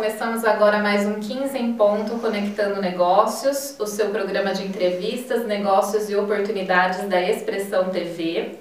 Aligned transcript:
começamos 0.00 0.46
agora 0.46 0.78
mais 0.78 1.04
um 1.04 1.20
15 1.20 1.58
em 1.58 1.74
ponto 1.74 2.18
Conectando 2.20 2.80
Negócios, 2.80 3.78
o 3.78 3.86
seu 3.86 4.08
programa 4.08 4.54
de 4.54 4.64
entrevistas, 4.64 5.44
negócios 5.44 6.08
e 6.08 6.16
oportunidades 6.16 7.06
da 7.06 7.20
Expressão 7.20 7.90
TV. 7.90 8.52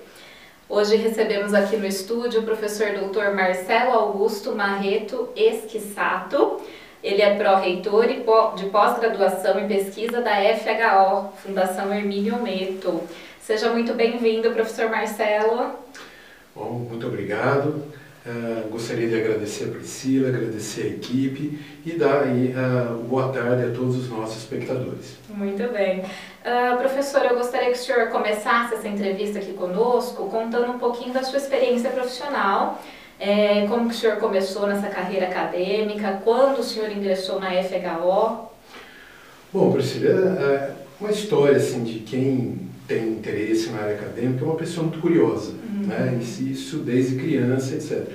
Hoje 0.68 0.98
recebemos 0.98 1.54
aqui 1.54 1.78
no 1.78 1.86
estúdio 1.86 2.42
o 2.42 2.44
professor 2.44 2.88
Dr. 2.88 3.34
Marcelo 3.34 3.94
Augusto 3.94 4.54
Marreto 4.54 5.30
Esquissato. 5.34 6.60
Ele 7.02 7.22
é 7.22 7.34
pró-reitor 7.38 8.08
de 8.58 8.66
pós-graduação 8.66 9.58
em 9.62 9.68
pesquisa 9.70 10.20
da 10.20 10.36
FHO, 10.58 11.38
Fundação 11.38 11.94
Hermínio 11.94 12.36
Meto. 12.44 13.02
Seja 13.40 13.70
muito 13.70 13.94
bem-vindo, 13.94 14.52
professor 14.52 14.90
Marcelo. 14.90 15.72
Bom, 16.54 16.86
muito 16.90 17.08
obrigado. 17.08 17.82
Uh, 18.26 18.68
gostaria 18.70 19.08
de 19.08 19.16
agradecer 19.16 19.66
a 19.66 19.68
Priscila, 19.70 20.28
agradecer 20.28 20.82
a 20.82 20.88
equipe 20.88 21.58
e 21.86 21.94
dar 21.94 22.24
aí 22.24 22.54
uh, 22.54 22.96
boa 23.04 23.30
tarde 23.30 23.64
a 23.64 23.72
todos 23.74 23.96
os 23.96 24.10
nossos 24.10 24.40
espectadores. 24.40 25.18
Muito 25.30 25.72
bem. 25.72 26.02
Uh, 26.02 26.78
professor, 26.78 27.24
eu 27.24 27.38
gostaria 27.38 27.72
que 27.72 27.78
o 27.78 27.82
senhor 27.82 28.10
começasse 28.10 28.76
essa 28.76 28.88
entrevista 28.90 29.40
aqui 29.40 29.54
conosco 29.54 30.30
contando 30.30 30.70
um 30.70 30.78
pouquinho 30.78 31.14
da 31.14 31.24
sua 31.24 31.38
experiência 31.38 31.90
profissional, 31.92 32.84
é, 33.18 33.66
como 33.68 33.88
que 33.88 33.96
o 33.96 33.98
senhor 33.98 34.18
começou 34.18 34.68
nessa 34.68 34.88
carreira 34.88 35.28
acadêmica, 35.28 36.22
quando 36.24 36.60
o 36.60 36.64
senhor 36.64 36.92
ingressou 36.92 37.40
na 37.40 37.52
FHO? 37.64 38.50
Bom, 39.54 39.72
Priscila, 39.72 40.76
uma 41.00 41.12
história 41.12 41.58
assim 41.58 41.84
de 41.84 42.00
quem 42.00 42.70
tem 42.86 43.08
interesse 43.08 43.70
na 43.70 43.82
área 43.82 43.96
acadêmica 43.96 44.44
é 44.44 44.48
uma 44.48 44.56
pessoa 44.56 44.88
muito 44.88 45.00
curiosa. 45.00 45.54
Né? 45.90 46.20
isso 46.20 46.78
desde 46.78 47.16
criança, 47.16 47.76
etc. 47.76 48.08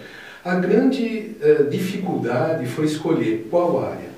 A 0.45 0.57
grande 0.57 1.37
uh, 1.41 1.65
dificuldade 1.71 2.67
foi 2.67 2.85
escolher 2.85 3.47
qual 3.51 3.83
área, 3.83 4.11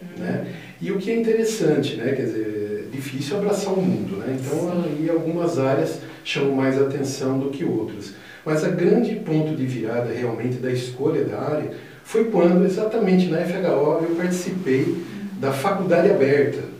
uhum. 0.00 0.24
né? 0.24 0.46
E 0.80 0.90
o 0.90 0.98
que 0.98 1.10
é 1.10 1.16
interessante, 1.20 1.96
né? 1.96 2.12
Quer 2.12 2.22
dizer, 2.22 2.88
é 2.88 2.96
difícil 2.96 3.38
abraçar 3.38 3.72
o 3.72 3.80
mundo, 3.80 4.16
né? 4.16 4.36
Então, 4.38 4.84
aí 4.84 5.08
algumas 5.08 5.58
áreas 5.58 6.00
chamam 6.24 6.56
mais 6.56 6.80
atenção 6.80 7.38
do 7.38 7.50
que 7.50 7.64
outras. 7.64 8.14
Mas 8.44 8.64
a 8.64 8.68
grande 8.68 9.14
ponto 9.16 9.54
de 9.54 9.64
virada 9.64 10.12
realmente 10.12 10.56
da 10.56 10.70
escolha 10.70 11.24
da 11.24 11.40
área 11.40 11.70
foi 12.04 12.24
quando, 12.24 12.64
exatamente 12.66 13.28
na 13.28 13.38
FHO, 13.38 14.04
eu 14.08 14.14
participei 14.16 14.82
uhum. 14.82 15.04
da 15.40 15.52
faculdade 15.52 16.10
aberta, 16.10 16.71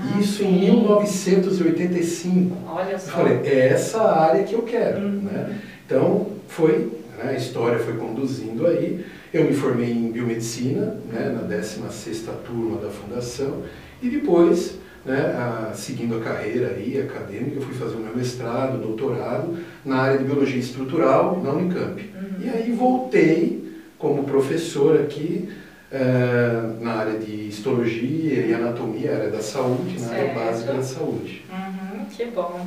ah, 0.00 0.18
Isso 0.20 0.42
em 0.42 0.60
1985. 0.60 2.56
Olha 2.68 2.98
só. 2.98 3.10
Eu 3.10 3.16
falei, 3.16 3.40
é 3.44 3.68
essa 3.68 4.02
área 4.02 4.44
que 4.44 4.54
eu 4.54 4.62
quero. 4.62 5.00
Uhum. 5.00 5.20
Né? 5.22 5.58
Então, 5.86 6.28
foi, 6.48 6.90
né, 7.18 7.30
a 7.30 7.34
história 7.34 7.78
foi 7.78 7.94
conduzindo 7.94 8.66
aí. 8.66 9.04
Eu 9.32 9.44
me 9.44 9.52
formei 9.52 9.90
em 9.90 10.10
biomedicina, 10.10 10.96
né, 11.12 11.28
na 11.28 11.42
16ª 11.46 12.32
turma 12.44 12.80
da 12.80 12.88
fundação, 12.88 13.62
e 14.02 14.08
depois, 14.08 14.78
né, 15.04 15.18
a, 15.18 15.72
seguindo 15.72 16.16
a 16.16 16.20
carreira 16.20 16.74
aí, 16.76 17.00
acadêmica, 17.00 17.56
eu 17.56 17.62
fui 17.62 17.74
fazer 17.74 17.94
o 17.94 18.00
meu 18.00 18.16
mestrado, 18.16 18.80
doutorado, 18.80 19.56
na 19.84 19.96
área 19.96 20.18
de 20.18 20.24
biologia 20.24 20.58
estrutural, 20.58 21.40
na 21.42 21.52
Unicamp. 21.52 22.00
Uhum. 22.00 22.44
E 22.44 22.48
aí 22.48 22.72
voltei 22.72 23.70
como 23.98 24.24
professor 24.24 24.98
aqui, 25.00 25.48
é, 25.92 26.80
na 26.80 26.92
área 26.94 27.18
de 27.18 27.49
histologia 27.60 28.46
e 28.46 28.54
anatomia, 28.54 29.14
área 29.14 29.30
da 29.30 29.42
saúde, 29.42 30.00
na 30.00 30.12
área 30.12 30.34
básica 30.34 30.72
da 30.72 30.82
saúde. 30.82 31.44
Uhum, 31.50 32.06
que 32.06 32.24
bom. 32.24 32.66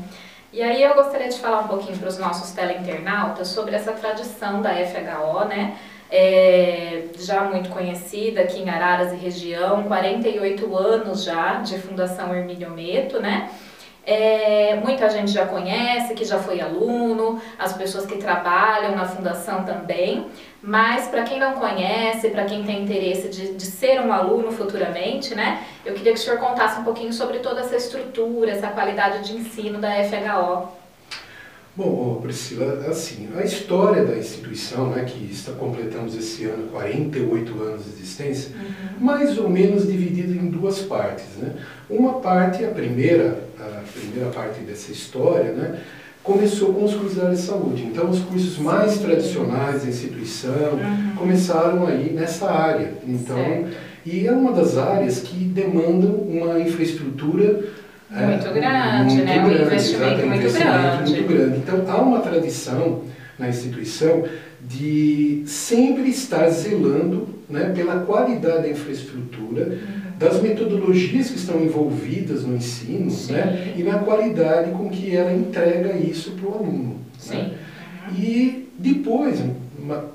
E 0.52 0.62
aí 0.62 0.84
eu 0.84 0.94
gostaria 0.94 1.30
de 1.30 1.40
falar 1.40 1.62
um 1.62 1.68
pouquinho 1.68 1.98
para 1.98 2.08
os 2.08 2.20
nossos 2.20 2.52
teleinternautas 2.52 3.48
sobre 3.48 3.76
essa 3.76 3.92
tradição 3.92 4.62
da 4.62 4.70
FHO, 4.70 5.46
né? 5.46 5.76
É, 6.12 7.06
já 7.18 7.44
muito 7.46 7.72
conhecida 7.72 8.42
aqui 8.42 8.62
em 8.62 8.70
Araras 8.70 9.12
e 9.14 9.16
região, 9.16 9.84
48 9.84 10.78
anos 10.78 11.24
já 11.24 11.56
de 11.56 11.80
Fundação 11.80 12.36
Hermínio 12.36 12.70
Meto, 12.70 13.20
né? 13.20 13.50
É, 14.06 14.76
muita 14.84 15.10
gente 15.10 15.32
já 15.32 15.46
conhece, 15.46 16.14
que 16.14 16.26
já 16.26 16.38
foi 16.38 16.60
aluno, 16.60 17.42
as 17.58 17.72
pessoas 17.72 18.06
que 18.06 18.18
trabalham 18.18 18.96
na 18.96 19.06
fundação 19.06 19.64
também, 19.64 20.28
mas 20.62 21.08
para 21.08 21.24
quem 21.24 21.40
não 21.40 21.54
conhece, 21.54 22.30
para 22.30 22.44
quem 22.44 22.64
tem 22.64 22.84
interesse 22.84 23.30
de, 23.30 23.54
de, 23.54 23.66
ser 23.66 24.02
um 24.02 24.12
aluno 24.12 24.52
futuramente, 24.52 25.34
né, 25.34 25.64
eu 25.86 25.94
queria 25.94 26.12
que 26.12 26.20
o 26.20 26.22
senhor 26.22 26.38
contasse 26.38 26.82
um 26.82 26.84
pouquinho 26.84 27.14
sobre 27.14 27.40
toda 27.40 27.62
essa 27.62 27.78
estrutura, 27.78 28.52
essa 28.52 28.68
qualidade 28.68 29.24
de 29.24 29.38
ensino 29.38 29.80
da 29.80 29.92
FHO. 30.04 30.83
Bom, 31.76 32.20
Priscila, 32.22 32.86
assim, 32.88 33.30
a 33.36 33.44
história 33.44 34.06
da 34.06 34.16
instituição, 34.16 34.92
né, 34.92 35.06
que 35.06 35.34
está 35.34 35.54
completando 35.54 36.16
esse 36.16 36.46
ano 36.46 36.68
48 36.68 37.64
anos 37.64 37.86
de 37.86 37.90
existência, 37.94 38.52
uhum. 38.56 39.04
mais 39.04 39.40
ou 39.40 39.50
menos 39.50 39.88
dividida 39.88 40.34
em 40.34 40.52
duas 40.52 40.82
partes. 40.82 41.26
Né? 41.40 41.52
Uma 41.90 42.20
parte, 42.20 42.64
a 42.64 42.70
primeira, 42.70 43.44
a 43.60 43.82
primeira 43.92 44.30
parte 44.30 44.60
dessa 44.60 44.92
história, 44.92 45.52
né, 45.52 45.80
começou 46.22 46.76
com 46.76 46.86
os 46.86 46.94
cursos 46.94 47.16
da 47.16 47.24
área 47.24 47.36
de 47.36 47.42
saúde. 47.42 47.84
Então, 47.86 48.08
os 48.08 48.20
cursos 48.20 48.60
mais 48.60 49.00
tradicionais 49.00 49.82
da 49.82 49.90
instituição 49.90 50.74
uhum. 50.74 51.16
começaram 51.18 51.88
aí 51.88 52.14
nessa 52.14 52.52
área. 52.52 52.94
Então, 53.08 53.36
certo. 53.36 53.76
e 54.06 54.28
é 54.28 54.32
uma 54.32 54.52
das 54.52 54.78
áreas 54.78 55.22
que 55.22 55.44
demandam 55.46 56.12
uma 56.12 56.60
infraestrutura 56.60 57.64
muito 58.14 58.48
é, 58.48 58.54
grande, 58.54 59.14
muito 59.16 59.26
né? 59.26 59.34
Grande, 59.34 59.50
um 59.50 59.66
investimento, 59.66 60.28
muito, 60.28 60.36
investimento 60.36 60.72
grande. 60.72 61.12
muito 61.12 61.28
grande. 61.28 61.58
Então, 61.58 61.84
há 61.88 62.02
uma 62.02 62.20
tradição 62.20 63.02
na 63.40 63.50
instituição 63.50 64.24
de 64.62 65.44
sempre 65.46 66.10
estar 66.10 66.48
zelando 66.50 67.28
né, 67.50 67.72
pela 67.76 68.02
qualidade 68.02 68.64
da 68.64 68.70
infraestrutura, 68.70 69.66
uhum. 69.66 70.18
das 70.18 70.42
metodologias 70.42 71.30
que 71.30 71.38
estão 71.38 71.62
envolvidas 71.62 72.44
no 72.44 72.56
ensino 72.56 73.12
né, 73.30 73.74
e 73.76 73.84
na 73.84 74.00
qualidade 74.00 74.72
com 74.72 74.90
que 74.90 75.16
ela 75.16 75.34
entrega 75.34 75.94
isso 75.98 76.32
para 76.32 76.50
o 76.50 76.54
aluno. 76.54 76.98
Né? 77.30 77.52
Uhum. 78.10 78.16
E 78.16 78.70
depois, 78.78 79.42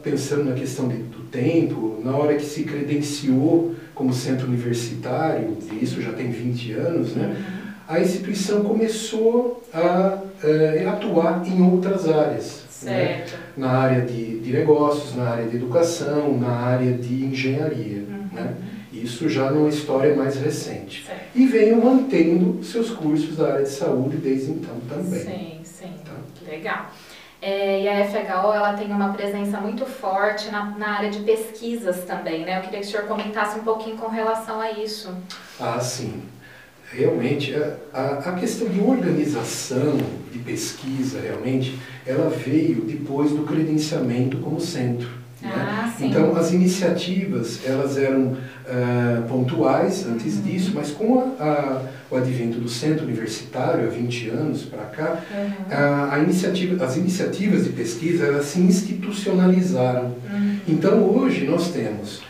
pensando 0.03 0.45
na 0.45 0.55
questão 0.55 0.89
de, 0.89 0.97
do 0.97 1.25
tempo, 1.31 2.01
na 2.03 2.17
hora 2.17 2.35
que 2.35 2.45
se 2.45 2.63
credenciou 2.63 3.75
como 3.95 4.13
centro 4.13 4.47
universitário, 4.47 5.59
e 5.73 5.85
isso 5.85 6.01
já 6.01 6.13
tem 6.13 6.31
20 6.31 6.73
anos, 6.73 7.17
né? 7.17 7.27
Uhum 7.27 7.59
a 7.89 7.99
instituição 7.99 8.63
começou 8.63 9.63
a 9.73 10.19
é, 10.45 10.87
atuar 10.87 11.43
em 11.47 11.63
outras 11.63 12.07
áreas. 12.07 12.69
Né? 12.83 13.25
Na 13.57 13.71
área 13.71 14.03
de, 14.03 14.41
de, 14.41 14.53
negócios, 14.53 15.17
na 15.17 15.31
área 15.31 15.49
de 15.49 15.57
educação, 15.57 16.39
na 16.39 16.51
área 16.51 16.93
de 16.93 17.25
engenharia. 17.25 18.05
Uhum. 18.07 18.29
Né? 18.31 18.55
Isso 18.93 19.29
já 19.29 19.51
numa 19.51 19.71
história 19.71 20.15
mais 20.15 20.37
recente. 20.37 21.07
Certo. 21.07 21.21
E 21.35 21.47
venho 21.47 21.83
mantendo 21.83 22.63
seus 22.63 22.91
cursos 22.91 23.37
da 23.37 23.55
área 23.55 23.65
de 23.65 23.71
saúde 23.71 24.19
desde 24.19 24.51
então 24.51 24.77
também. 24.89 25.21
Sim, 25.21 25.61
sim. 25.65 25.93
Tá? 26.05 26.13
Legal. 26.47 26.91
É, 27.41 27.83
e 27.83 27.89
a 27.89 28.05
FHO 28.05 28.53
ela 28.53 28.75
tem 28.75 28.89
uma 28.93 29.13
presença 29.13 29.61
muito 29.61 29.87
forte 29.87 30.51
na, 30.51 30.77
na 30.77 30.99
área 30.99 31.11
de 31.11 31.21
pesquisas 31.21 32.05
também, 32.05 32.45
né? 32.45 32.59
Eu 32.59 32.63
queria 32.63 32.81
que 32.81 32.87
o 32.87 32.91
senhor 32.91 33.07
comentasse 33.07 33.59
um 33.59 33.63
pouquinho 33.63 33.97
com 33.97 34.09
relação 34.09 34.61
a 34.61 34.73
isso. 34.73 35.17
Ah, 35.59 35.81
sim 35.81 36.23
realmente 36.93 37.55
a, 37.93 38.23
a 38.27 38.33
questão 38.33 38.69
de 38.69 38.81
organização 38.81 39.99
de 40.33 40.39
pesquisa 40.39 41.21
realmente 41.21 41.79
ela 42.07 42.31
veio 42.31 42.83
depois 42.83 43.31
do 43.31 43.43
credenciamento 43.43 44.39
como 44.39 44.61
centro 44.61 45.09
ah, 45.45 45.95
né? 46.01 46.07
então 46.07 46.35
as 46.35 46.53
iniciativas 46.53 47.61
elas 47.65 47.97
eram 47.97 48.33
uh, 48.33 49.29
pontuais 49.29 50.05
antes 50.07 50.37
uhum. 50.37 50.43
disso 50.43 50.73
mas 50.75 50.91
com 50.91 51.21
a, 51.39 51.45
a, 51.45 51.83
o 52.11 52.17
advento 52.17 52.59
do 52.59 52.69
centro 52.69 53.05
universitário 53.05 53.87
há 53.87 53.91
20 53.91 54.31
anos 54.31 54.63
para 54.63 54.85
cá 54.85 55.23
uhum. 55.31 55.51
a, 55.71 56.15
a, 56.15 56.19
iniciativa 56.21 56.85
as 56.85 56.97
iniciativas 56.97 57.65
de 57.65 57.71
pesquisa 57.71 58.27
elas 58.27 58.47
se 58.47 58.61
institucionalizaram 58.61 60.07
uhum. 60.29 60.57
então 60.67 61.05
hoje 61.05 61.45
nós 61.45 61.71
temos 61.71 62.23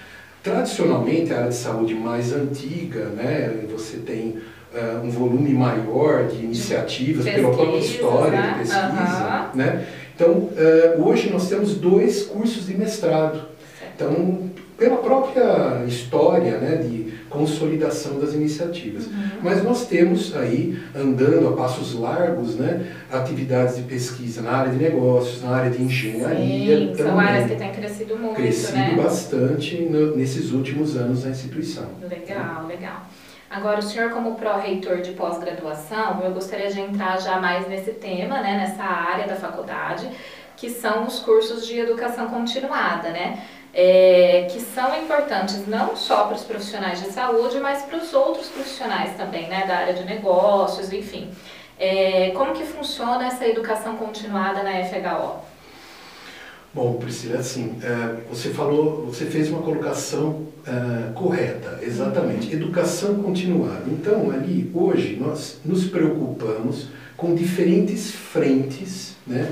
Tradicionalmente, 0.51 1.33
a 1.33 1.39
área 1.39 1.49
de 1.49 1.55
saúde 1.55 1.95
mais 1.95 2.33
antiga, 2.33 3.07
né, 3.07 3.65
você 3.71 3.99
tem 3.99 4.39
uh, 4.75 5.05
um 5.05 5.11
volume 5.11 5.51
maior 5.51 6.27
de 6.27 6.45
iniciativas 6.45 7.25
pela 7.25 7.53
própria 7.53 7.79
história 7.79 8.41
né? 8.41 8.53
de 8.53 8.59
pesquisa. 8.59 9.51
Uhum. 9.53 9.57
Né? 9.59 9.87
Então, 10.15 10.33
uh, 10.33 11.09
hoje 11.09 11.31
nós 11.31 11.49
temos 11.49 11.75
dois 11.75 12.25
cursos 12.25 12.67
de 12.67 12.77
mestrado. 12.77 13.43
Então, 13.95 14.48
pela 14.79 14.99
própria 14.99 15.85
história 15.87 16.57
né, 16.59 16.77
de 16.77 17.19
consolidação 17.29 18.21
das 18.21 18.33
iniciativas. 18.33 19.07
Uhum. 19.07 19.29
Mas 19.43 19.63
nós 19.63 19.87
temos 19.87 20.35
aí, 20.37 20.81
andando 20.95 21.49
a 21.49 21.53
passos 21.53 21.95
largos, 21.95 22.55
né, 22.55 22.87
atividades 23.11 23.77
de 23.77 23.83
pesquisa 23.83 24.41
na 24.41 24.53
área 24.53 24.73
de 24.73 24.79
negócios, 24.79 25.43
na 25.43 25.51
área 25.51 25.71
de 25.71 25.83
engenharia. 25.83 26.79
Sim, 26.79 26.95
são 26.97 27.19
áreas 27.19 27.51
que 27.51 27.57
têm 27.57 27.73
crescido 27.73 28.17
muito, 28.17 28.37
Crescido 28.37 28.79
né? 28.79 28.95
bastante 28.97 29.77
no, 29.83 30.17
nesses 30.17 30.53
últimos 30.53 30.97
anos 30.97 31.25
na 31.25 31.31
instituição. 31.31 31.89
Legal, 32.09 32.67
legal. 32.67 33.03
Agora, 33.51 33.81
o 33.81 33.83
senhor 33.83 34.11
como 34.11 34.37
pró-reitor 34.37 35.01
de 35.01 35.13
pós-graduação, 35.13 36.21
eu 36.23 36.31
gostaria 36.33 36.71
de 36.71 36.81
entrar 36.81 37.19
já 37.19 37.41
mais 37.41 37.67
nesse 37.67 37.93
tema, 37.93 38.41
né, 38.41 38.59
nessa 38.59 38.85
área 38.85 39.27
da 39.27 39.35
faculdade, 39.35 40.09
que 40.55 40.69
são 40.69 41.07
os 41.07 41.21
cursos 41.21 41.67
de 41.67 41.79
educação 41.79 42.27
continuada, 42.29 43.11
né? 43.11 43.43
É, 43.81 44.49
que 44.51 44.59
são 44.59 45.01
importantes 45.01 45.65
não 45.69 45.95
só 45.95 46.25
para 46.25 46.35
os 46.35 46.43
profissionais 46.43 47.01
de 47.01 47.13
saúde, 47.13 47.61
mas 47.61 47.83
para 47.83 47.97
os 47.99 48.13
outros 48.13 48.49
profissionais 48.49 49.17
também, 49.17 49.47
né, 49.47 49.69
da 49.69 49.77
área 49.77 49.95
de 49.95 50.05
negócios, 50.05 50.93
enfim. 50.93 51.31
É, 51.79 52.31
como 52.31 52.55
que 52.55 52.65
funciona 52.65 53.29
essa 53.29 53.47
educação 53.47 53.97
continuada 53.97 54.65
na 54.65 54.73
FHO? 54.85 55.37
Bom, 56.75 56.95
Priscila, 56.95 57.39
assim, 57.39 57.79
é, 57.81 58.17
você 58.29 58.51
falou, 58.51 59.07
você 59.07 59.27
fez 59.27 59.49
uma 59.49 59.63
colocação 59.63 60.49
é, 60.67 61.13
correta, 61.13 61.79
exatamente. 61.81 62.53
Educação 62.53 63.23
continuada. 63.23 63.85
Então, 63.87 64.33
ali, 64.33 64.69
hoje, 64.75 65.17
nós 65.21 65.61
nos 65.65 65.85
preocupamos 65.85 66.89
com 67.17 67.33
diferentes 67.33 68.11
frentes 68.11 69.15
né, 69.25 69.49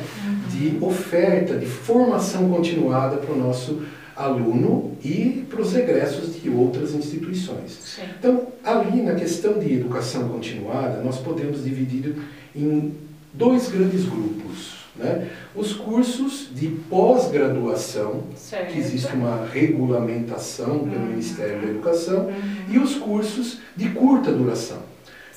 de 0.50 0.78
oferta, 0.80 1.56
de 1.56 1.66
formação 1.66 2.50
continuada 2.50 3.18
para 3.18 3.32
o 3.32 3.38
nosso 3.38 3.82
aluno 4.16 4.96
e 5.04 5.46
para 5.48 5.60
os 5.60 5.76
egressos 5.76 6.40
de 6.40 6.48
outras 6.48 6.94
instituições. 6.94 7.72
Sim. 7.72 8.02
Então, 8.18 8.48
ali 8.64 9.02
na 9.02 9.14
questão 9.14 9.58
de 9.58 9.74
educação 9.74 10.28
continuada, 10.28 11.02
nós 11.02 11.18
podemos 11.18 11.62
dividir 11.62 12.16
em 12.54 12.94
dois 13.32 13.68
grandes 13.68 14.04
grupos. 14.06 14.76
Né? 14.96 15.28
Os 15.54 15.74
cursos 15.74 16.48
de 16.50 16.68
pós-graduação, 16.68 18.24
que 18.72 18.78
existe 18.78 19.14
uma 19.14 19.46
regulamentação 19.46 20.78
pelo 20.80 21.02
uhum. 21.02 21.10
Ministério 21.10 21.60
da 21.60 21.68
Educação, 21.68 22.26
uhum. 22.26 22.34
e 22.70 22.78
os 22.78 22.94
cursos 22.94 23.58
de 23.76 23.90
curta 23.90 24.32
duração. 24.32 24.78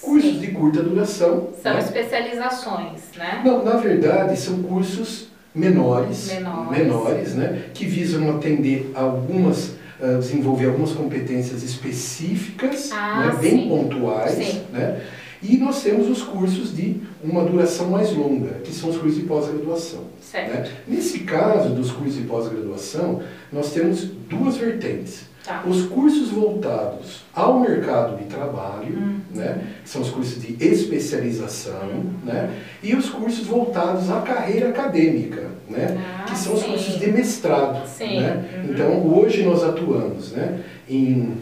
Cursos 0.02 0.36
Sim. 0.36 0.40
de 0.40 0.48
curta 0.52 0.82
duração. 0.82 1.50
São 1.62 1.74
né? 1.74 1.80
especializações, 1.80 3.02
né? 3.18 3.42
Não, 3.44 3.66
na 3.66 3.76
verdade, 3.76 4.40
são 4.40 4.64
cursos 4.64 5.29
menores, 5.54 6.28
menores, 6.28 6.78
menores 6.78 7.36
né? 7.36 7.66
que 7.74 7.86
visam 7.86 8.30
atender 8.36 8.92
algumas 8.96 9.78
Uh, 10.02 10.18
desenvolver 10.18 10.68
algumas 10.68 10.94
competências 10.94 11.62
específicas, 11.62 12.90
ah, 12.94 13.34
né, 13.34 13.38
bem 13.42 13.68
pontuais, 13.68 14.32
sim. 14.32 14.62
né? 14.72 15.02
E 15.42 15.58
nós 15.58 15.82
temos 15.82 16.10
os 16.10 16.22
cursos 16.22 16.76
de 16.76 16.98
uma 17.24 17.44
duração 17.46 17.90
mais 17.90 18.12
longa, 18.12 18.56
que 18.64 18.74
são 18.74 18.90
os 18.90 18.98
cursos 18.98 19.20
de 19.20 19.26
pós-graduação. 19.26 20.04
Né? 20.34 20.70
Nesse 20.88 21.20
caso 21.20 21.70
dos 21.70 21.92
cursos 21.92 22.16
de 22.16 22.24
pós-graduação, 22.24 23.22
nós 23.52 23.72
temos 23.72 24.04
duas 24.04 24.58
vertentes. 24.58 25.30
Tá. 25.44 25.64
Os 25.66 25.86
cursos 25.86 26.30
voltados 26.30 27.24
ao 27.34 27.62
mercado 27.62 28.18
de 28.18 28.26
trabalho, 28.26 28.98
hum. 28.98 29.20
né, 29.34 29.62
que 29.84 29.90
são 29.90 30.02
os 30.02 30.10
cursos 30.10 30.42
de 30.42 30.58
especialização, 30.64 31.88
hum. 31.88 32.12
né, 32.26 32.52
e 32.84 32.94
os 32.94 33.10
cursos 33.10 33.48
voltados 33.48 34.10
à 34.12 34.20
carreira 34.20 34.70
acadêmica, 34.70 35.48
né, 35.70 35.98
ah, 35.98 36.26
que 36.26 36.38
são 36.38 36.58
sim. 36.58 36.60
os 36.60 36.64
cursos 36.66 37.00
de 37.00 37.12
mestrado. 37.12 37.88
Né? 38.00 38.46
Uhum. 38.58 38.72
Então, 38.74 39.18
hoje 39.18 39.44
nós 39.44 39.64
atuamos 39.64 40.34
né, 40.34 40.60
em 40.90 41.38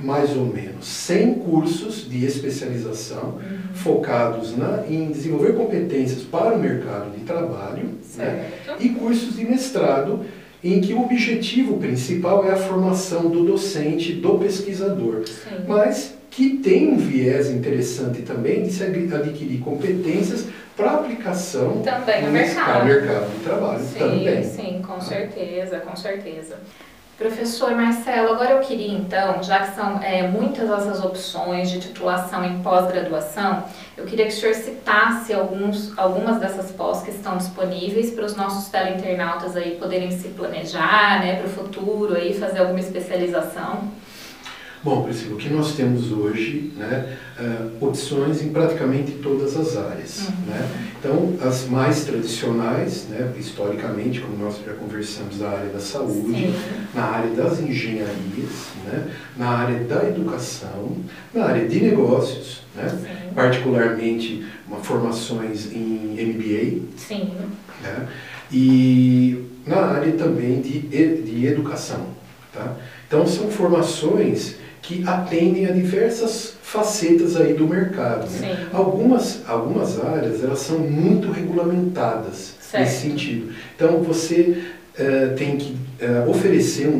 mais 0.00 0.36
ou 0.36 0.46
menos 0.46 0.86
100 0.86 1.34
cursos 1.34 2.08
de 2.08 2.24
especialização 2.24 3.34
uhum. 3.34 3.74
focados 3.74 4.56
na, 4.56 4.84
em 4.88 5.10
desenvolver 5.10 5.54
competências 5.54 6.22
para 6.22 6.54
o 6.54 6.58
mercado 6.58 7.10
de 7.16 7.24
trabalho 7.24 7.90
né, 8.16 8.50
e 8.80 8.88
cursos 8.90 9.36
de 9.36 9.44
mestrado 9.44 10.24
em 10.64 10.80
que 10.80 10.94
o 10.94 11.02
objetivo 11.02 11.78
principal 11.78 12.46
é 12.46 12.52
a 12.52 12.56
formação 12.56 13.28
do 13.28 13.44
docente, 13.44 14.12
do 14.12 14.38
pesquisador, 14.38 15.24
Sim. 15.26 15.64
mas 15.66 16.14
que 16.30 16.58
tem 16.58 16.92
um 16.92 16.96
viés 16.96 17.50
interessante 17.50 18.22
também 18.22 18.62
de 18.62 18.72
se 18.72 18.82
adquirir 18.82 19.60
competências 19.60 20.46
para 20.76 20.92
aplicação 20.92 21.82
também 21.82 22.22
no 22.22 22.32
mercado. 22.32 22.86
mercado 22.86 23.30
de 23.30 23.44
trabalho 23.44 23.84
sim, 23.84 23.98
também. 23.98 24.42
Sim, 24.42 24.82
com 24.86 25.00
certeza, 25.00 25.80
com 25.80 25.94
certeza. 25.94 26.56
Professor 27.18 27.72
Marcelo, 27.72 28.32
agora 28.32 28.52
eu 28.52 28.60
queria 28.60 28.92
então, 28.92 29.42
já 29.42 29.60
que 29.60 29.76
são 29.76 30.02
é, 30.02 30.26
muitas 30.26 30.68
essas 30.68 31.04
opções 31.04 31.70
de 31.70 31.78
titulação 31.78 32.42
em 32.44 32.62
pós-graduação, 32.62 33.64
eu 33.96 34.04
queria 34.06 34.26
que 34.26 34.32
o 34.32 34.34
senhor 34.34 34.54
citasse 34.54 35.32
alguns, 35.32 35.96
algumas 35.98 36.40
dessas 36.40 36.72
pós 36.72 37.02
que 37.02 37.10
estão 37.10 37.36
disponíveis 37.36 38.10
para 38.10 38.24
os 38.24 38.34
nossos 38.34 38.70
teleinternautas 38.70 39.56
aí 39.56 39.76
poderem 39.76 40.10
se 40.10 40.28
planejar, 40.28 41.20
né, 41.20 41.36
para 41.36 41.46
o 41.46 41.50
futuro 41.50 42.16
aí, 42.16 42.34
fazer 42.34 42.60
alguma 42.60 42.80
especialização. 42.80 43.88
Bom, 44.84 45.04
Priscila, 45.04 45.36
o 45.36 45.38
que 45.38 45.48
nós 45.48 45.76
temos 45.76 46.10
hoje, 46.10 46.72
né, 46.76 47.16
uh, 47.38 47.86
opções 47.86 48.42
em 48.42 48.48
praticamente 48.48 49.12
todas 49.12 49.56
as 49.56 49.76
áreas. 49.76 50.26
Uhum. 50.26 50.34
Né? 50.48 50.90
Então, 50.98 51.34
as 51.40 51.68
mais 51.68 52.04
tradicionais, 52.04 53.06
né, 53.08 53.32
historicamente, 53.38 54.20
como 54.20 54.36
nós 54.38 54.56
já 54.66 54.72
conversamos, 54.72 55.38
na 55.38 55.50
área 55.50 55.68
da 55.68 55.78
saúde, 55.78 56.46
Sim. 56.46 56.54
na 56.92 57.04
área 57.04 57.30
das 57.30 57.60
engenharias, 57.60 58.72
né, 58.84 59.12
na 59.36 59.50
área 59.50 59.78
da 59.84 60.08
educação, 60.08 60.96
na 61.32 61.44
área 61.44 61.68
de 61.68 61.80
negócios, 61.80 62.62
né, 62.74 63.30
particularmente 63.36 64.44
uma, 64.66 64.78
formações 64.78 65.72
em 65.72 66.16
MBA. 66.16 66.82
Sim. 66.96 67.30
Né, 67.84 68.08
e 68.50 69.44
na 69.64 69.76
área 69.76 70.12
também 70.14 70.60
de, 70.60 70.80
de 70.80 71.46
educação. 71.46 72.04
Tá? 72.52 72.76
Então, 73.06 73.26
são 73.26 73.48
formações 73.48 74.56
que 74.82 75.06
atendem 75.06 75.66
a 75.66 75.72
diversas 75.72 76.54
facetas 76.60 77.36
aí 77.36 77.54
do 77.54 77.68
mercado. 77.68 78.28
Né? 78.40 78.66
Algumas, 78.72 79.40
algumas 79.46 80.02
áreas 80.04 80.42
elas 80.42 80.58
são 80.58 80.80
muito 80.80 81.30
regulamentadas 81.30 82.54
certo. 82.60 82.84
nesse 82.84 83.08
sentido. 83.08 83.52
Então 83.76 84.02
você 84.02 84.58
uh, 84.98 85.36
tem 85.36 85.56
que 85.56 85.76
uh, 86.02 86.28
oferecer 86.28 86.88
um, 86.88 86.96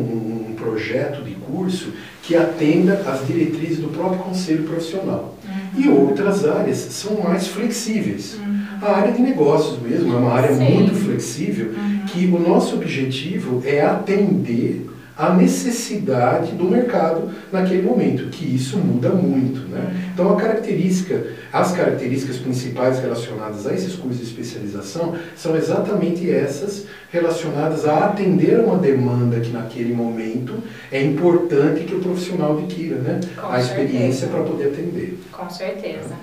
um, 0.51 0.55
projeto 0.55 1.25
de 1.25 1.35
curso 1.35 1.93
que 2.23 2.37
atenda 2.37 3.03
às 3.05 3.27
diretrizes 3.27 3.79
do 3.79 3.89
próprio 3.89 4.21
conselho 4.21 4.63
profissional. 4.63 5.37
Uhum. 5.45 5.83
E 5.83 5.89
outras 5.89 6.47
áreas 6.47 6.77
são 6.77 7.21
mais 7.21 7.49
flexíveis. 7.49 8.35
Uhum. 8.35 8.63
A 8.81 8.93
área 8.93 9.13
de 9.13 9.21
negócios 9.21 9.83
mesmo 9.83 10.13
é 10.13 10.17
uma 10.17 10.33
área 10.33 10.55
Sim. 10.55 10.73
muito 10.73 10.95
flexível 10.95 11.71
uhum. 11.71 12.07
que 12.07 12.27
o 12.27 12.39
nosso 12.39 12.77
objetivo 12.77 13.61
é 13.67 13.81
atender 13.81 14.87
a 15.17 15.33
necessidade 15.35 16.53
do 16.53 16.65
mercado 16.65 17.31
naquele 17.53 17.83
momento, 17.83 18.31
que 18.31 18.45
isso 18.45 18.79
muda 18.79 19.11
muito. 19.11 19.61
Né? 19.69 20.11
Então, 20.13 20.33
a 20.33 20.41
característica, 20.41 21.27
as 21.53 21.73
características 21.73 22.39
principais 22.39 22.99
relacionadas 22.99 23.67
a 23.67 23.75
esses 23.75 23.95
cursos 23.95 24.19
de 24.19 24.25
especialização 24.25 25.15
são 25.37 25.55
exatamente 25.57 26.31
essas 26.31 26.87
relacionadas 27.11 27.87
a 27.87 28.07
atender 28.07 28.59
uma 28.61 28.79
demanda 28.79 29.39
que 29.41 29.51
naquele 29.51 29.95
momento 29.95 30.63
é 30.91 31.03
importante 31.03 31.85
que 31.85 31.95
o 31.95 32.01
profissional 32.01 32.59
adquira 32.59 32.97
né? 32.97 33.21
a 33.43 33.61
experiência 33.61 34.29
para 34.29 34.43
poder 34.43 34.69
atender. 34.69 35.19
Com 35.31 35.51
certeza. 35.51 36.15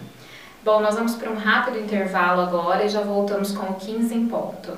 Bom, 0.63 0.81
nós 0.81 0.95
vamos 0.95 1.15
para 1.15 1.31
um 1.31 1.35
rápido 1.35 1.79
intervalo 1.79 2.41
agora 2.41 2.83
e 2.83 2.89
já 2.89 3.01
voltamos 3.01 3.51
com 3.51 3.67
o 3.67 3.75
15 3.75 4.13
em 4.13 4.27
ponto. 4.27 4.73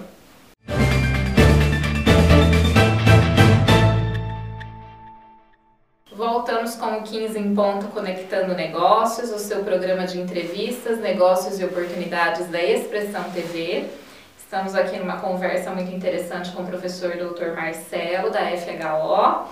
Voltamos 6.14 6.76
com 6.76 6.98
o 6.98 7.04
15 7.04 7.40
em 7.40 7.56
ponto 7.56 7.88
Conectando 7.88 8.54
Negócios, 8.54 9.32
o 9.32 9.40
seu 9.40 9.64
programa 9.64 10.06
de 10.06 10.20
entrevistas, 10.20 11.00
negócios 11.00 11.58
e 11.58 11.64
oportunidades 11.64 12.50
da 12.50 12.62
Expressão 12.62 13.24
TV. 13.32 13.86
Estamos 14.38 14.76
aqui 14.76 15.00
numa 15.00 15.22
conversa 15.22 15.72
muito 15.72 15.90
interessante 15.96 16.52
com 16.52 16.64
o 16.64 16.66
professor 16.66 17.12
Dr. 17.12 17.56
Marcelo, 17.56 18.30
da 18.30 18.42
FHO. 18.42 19.48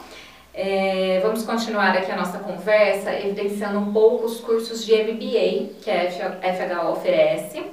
É, 0.53 1.21
vamos 1.23 1.43
continuar 1.43 1.95
aqui 1.95 2.11
a 2.11 2.17
nossa 2.17 2.39
conversa, 2.39 3.13
evidenciando 3.13 3.79
um 3.79 3.93
pouco 3.93 4.25
os 4.25 4.41
cursos 4.41 4.85
de 4.85 4.91
MBA 4.91 5.75
que 5.81 5.89
a 5.89 6.11
FHO 6.11 6.91
oferece. 6.91 7.63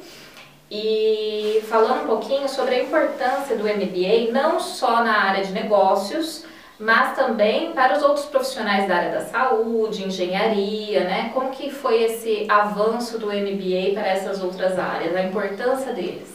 E 0.70 1.60
falando 1.68 2.04
um 2.04 2.06
pouquinho 2.06 2.48
sobre 2.48 2.76
a 2.76 2.84
importância 2.84 3.56
do 3.56 3.64
MBA, 3.64 4.30
não 4.32 4.60
só 4.60 5.02
na 5.02 5.24
área 5.24 5.44
de 5.44 5.52
negócios, 5.52 6.44
mas 6.78 7.16
também 7.16 7.72
para 7.72 7.96
os 7.96 8.02
outros 8.02 8.26
profissionais 8.26 8.86
da 8.86 8.96
área 8.96 9.12
da 9.12 9.24
saúde, 9.24 10.06
engenharia, 10.06 11.04
né? 11.04 11.30
Como 11.32 11.50
que 11.50 11.70
foi 11.70 12.02
esse 12.02 12.46
avanço 12.48 13.18
do 13.18 13.26
MBA 13.26 13.92
para 13.94 14.08
essas 14.08 14.42
outras 14.42 14.78
áreas, 14.78 15.16
a 15.16 15.22
importância 15.22 15.92
deles? 15.92 16.34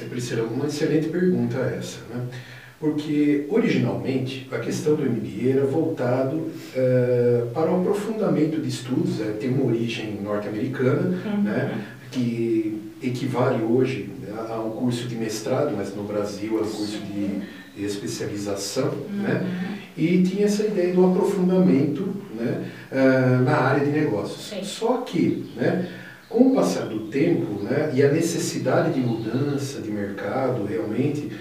É, 0.00 0.04
Priscila, 0.04 0.44
uma 0.44 0.66
excelente 0.66 1.08
pergunta 1.08 1.58
essa, 1.58 2.00
né? 2.12 2.26
Porque 2.80 3.46
originalmente 3.48 4.48
a 4.52 4.58
questão 4.58 4.94
do 4.94 5.02
MBA 5.02 5.50
era 5.50 5.66
voltado 5.66 6.50
é, 6.74 7.44
para 7.52 7.70
o 7.70 7.80
aprofundamento 7.80 8.60
de 8.60 8.68
estudos, 8.68 9.20
é, 9.20 9.32
tem 9.32 9.50
uma 9.50 9.64
origem 9.64 10.20
norte-americana, 10.22 11.20
uhum. 11.24 11.42
né? 11.42 11.84
Que 12.10 12.92
equivale 13.02 13.62
hoje 13.62 14.10
a 14.48 14.60
um 14.60 14.70
curso 14.70 15.06
de 15.06 15.14
mestrado, 15.14 15.74
mas 15.76 15.94
no 15.94 16.04
Brasil 16.04 16.58
é 16.58 16.62
um 16.62 16.70
curso 16.70 16.98
de 16.98 17.42
especialização, 17.84 18.88
uhum. 18.88 19.22
né? 19.22 19.78
E 19.96 20.22
tinha 20.22 20.46
essa 20.46 20.64
ideia 20.64 20.94
do 20.94 21.04
aprofundamento 21.04 22.14
né, 22.34 22.70
uh, 22.92 23.42
na 23.42 23.56
área 23.56 23.84
de 23.84 23.90
negócios. 23.90 24.48
Sim. 24.48 24.62
Só 24.62 24.98
que, 24.98 25.50
né, 25.56 25.88
com 26.28 26.52
o 26.52 26.54
passar 26.54 26.86
do 26.86 27.08
tempo 27.08 27.62
né, 27.62 27.90
e 27.94 28.02
a 28.02 28.12
necessidade 28.12 28.92
de 28.92 29.00
mudança 29.00 29.80
de 29.80 29.90
mercado, 29.90 30.64
realmente, 30.64 31.32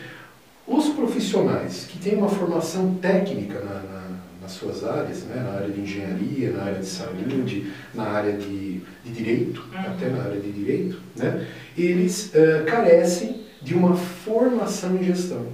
os 0.66 0.90
profissionais 0.90 1.86
que 1.90 2.00
têm 2.00 2.18
uma 2.18 2.30
formação 2.30 2.96
técnica 2.96 3.60
na, 3.60 3.76
na, 3.76 4.04
nas 4.42 4.52
suas 4.54 4.84
áreas, 4.84 5.24
né, 5.26 5.36
na 5.36 5.60
área 5.60 5.70
de 5.70 5.82
engenharia, 5.82 6.52
na 6.52 6.64
área 6.64 6.80
de 6.80 6.86
saúde, 6.86 7.72
na 7.94 8.04
área 8.04 8.34
de, 8.34 8.82
de 9.06 9.12
direito, 9.12 9.62
uhum. 9.72 9.80
até 9.80 10.10
na 10.10 10.24
área 10.24 10.40
de 10.40 10.52
direito, 10.52 11.00
né, 11.16 11.46
eles 11.78 12.32
uh, 12.34 12.66
carecem 12.66 13.44
de 13.62 13.76
uma 13.76 13.96
formação 13.96 14.96
em 14.96 15.04
gestão. 15.04 15.46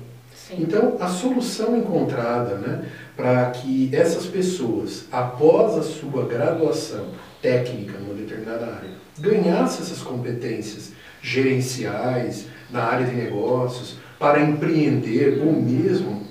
Sim. 0.56 0.64
Então, 0.64 0.98
a 1.00 1.08
solução 1.08 1.78
encontrada 1.78 2.56
né, 2.56 2.86
para 3.16 3.50
que 3.52 3.90
essas 3.94 4.26
pessoas, 4.26 5.06
após 5.12 5.78
a 5.78 5.84
sua 5.84 6.26
graduação 6.26 7.08
técnica 7.42 7.98
numa 8.00 8.14
determinada 8.14 8.66
área, 8.66 8.90
ganhassem 9.20 9.82
essas 9.82 10.00
competências 10.00 10.92
gerenciais, 11.22 12.48
na 12.72 12.84
área 12.84 13.06
de 13.06 13.16
negócios, 13.16 13.98
para 14.20 14.42
empreender 14.42 15.42
ou 15.46 15.52
mesmo 15.52 16.24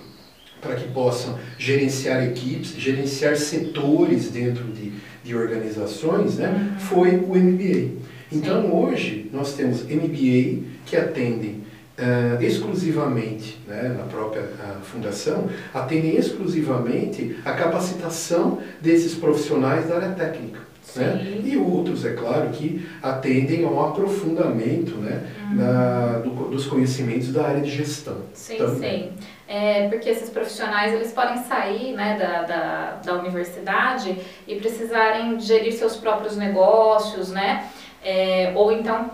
para 0.61 0.77
que 0.77 0.89
possam 0.89 1.39
gerenciar 1.59 2.25
equipes, 2.25 2.75
gerenciar 2.77 3.37
setores 3.37 4.31
dentro 4.31 4.65
de, 4.65 4.93
de 5.25 5.35
organizações, 5.35 6.37
né, 6.37 6.49
uhum. 6.49 6.79
foi 6.79 7.17
o 7.17 7.35
MBA. 7.37 8.01
Então 8.31 8.73
hoje 8.73 9.29
nós 9.33 9.55
temos 9.55 9.83
MBA 9.83 10.63
que 10.87 10.97
atendem 10.97 11.63
uh, 12.03 12.43
exclusivamente, 12.43 13.59
né, 13.67 13.95
na 13.97 14.05
própria 14.05 14.43
uh, 14.43 14.83
fundação, 14.83 15.49
atendem 15.73 16.17
exclusivamente 16.17 17.37
a 17.45 17.53
capacitação 17.53 18.59
desses 18.81 19.15
profissionais 19.15 19.89
da 19.89 19.97
área 19.97 20.11
técnica. 20.11 20.73
Né? 20.97 21.41
E 21.45 21.57
outros, 21.57 22.05
é 22.05 22.13
claro, 22.13 22.51
que 22.51 22.87
atendem 23.03 23.65
ao 23.65 23.89
aprofundamento 23.89 24.97
né, 24.97 25.23
uhum. 25.49 25.57
na, 25.57 26.19
do, 26.19 26.51
dos 26.51 26.67
conhecimentos 26.67 27.33
da 27.33 27.47
área 27.47 27.61
de 27.63 27.71
gestão. 27.71 28.19
Sim, 28.35 28.59
também. 28.59 29.05
sim. 29.05 29.27
É, 29.49 29.89
porque 29.89 30.09
esses 30.09 30.29
profissionais 30.29 30.93
eles 30.93 31.13
podem 31.13 31.43
sair 31.45 31.95
né, 31.95 32.19
da, 32.19 32.43
da, 32.43 32.91
da 33.05 33.21
universidade 33.21 34.17
e 34.47 34.57
precisarem 34.57 35.39
gerir 35.41 35.73
seus 35.73 35.97
próprios 35.97 36.37
negócios, 36.37 37.31
né? 37.31 37.69
É, 38.05 38.53
ou 38.57 38.73
então 38.73 39.11